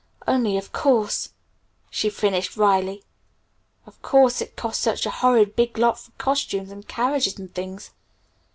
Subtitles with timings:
[0.27, 1.29] "Only, of course,"
[1.91, 3.03] she finished wryly; "only,
[3.85, 7.91] of course, it costs such a horrid big lot for costumes and carriages and things.